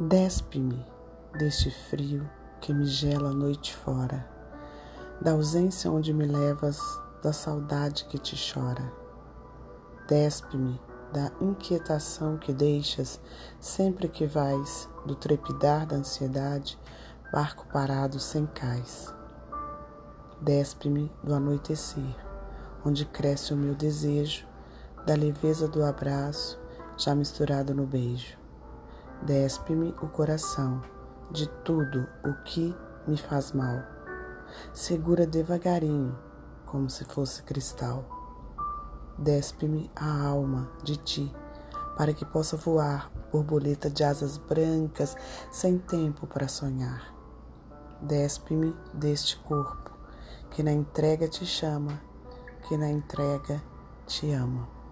[0.00, 0.84] Despe-me
[1.38, 2.28] deste frio
[2.60, 4.28] que me gela a noite fora,
[5.22, 6.80] da ausência onde me levas,
[7.22, 8.92] da saudade que te chora.
[10.08, 10.80] Despe-me
[11.12, 13.20] da inquietação que deixas
[13.60, 16.76] sempre que vais, do trepidar da ansiedade,
[17.32, 19.14] barco parado sem cais.
[20.40, 22.16] Despe-me do anoitecer,
[22.84, 24.44] onde cresce o meu desejo,
[25.06, 26.58] da leveza do abraço,
[26.96, 28.42] já misturado no beijo.
[29.24, 30.82] Despe-me o coração
[31.30, 32.76] de tudo o que
[33.06, 33.82] me faz mal.
[34.74, 36.14] Segura devagarinho,
[36.66, 38.04] como se fosse cristal.
[39.16, 41.34] Despe-me a alma de ti,
[41.96, 45.16] para que possa voar, borboleta de asas brancas,
[45.50, 47.14] sem tempo para sonhar.
[48.02, 49.90] Despe-me deste corpo,
[50.50, 51.98] que na entrega te chama,
[52.68, 53.62] que na entrega
[54.06, 54.83] te ama.